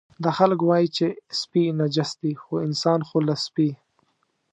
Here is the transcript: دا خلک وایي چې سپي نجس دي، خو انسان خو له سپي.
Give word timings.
دا 0.23 0.31
خلک 0.37 0.59
وایي 0.63 0.87
چې 0.97 1.07
سپي 1.39 1.63
نجس 1.79 2.11
دي، 2.21 2.33
خو 2.43 2.53
انسان 2.67 2.99
خو 3.07 3.17
له 3.27 3.35
سپي. 3.45 3.69